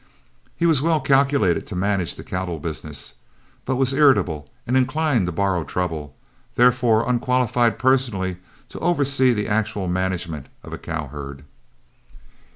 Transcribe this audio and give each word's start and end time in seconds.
He 0.55 0.65
was 0.65 0.81
well 0.81 0.99
calculated 0.99 1.67
to 1.67 1.75
manage 1.75 2.15
the 2.15 2.23
cattle 2.23 2.57
business, 2.57 3.13
but 3.65 3.75
was 3.75 3.93
irritable 3.93 4.49
and 4.65 4.75
inclined 4.75 5.27
to 5.27 5.31
borrow 5.31 5.63
trouble, 5.63 6.15
therefore 6.55 7.07
unqualified 7.07 7.77
personally 7.77 8.37
to 8.69 8.79
oversee 8.79 9.31
the 9.31 9.47
actual 9.47 9.87
management 9.87 10.47
of 10.63 10.73
a 10.73 10.79
cow 10.79 11.05
herd. 11.05 11.43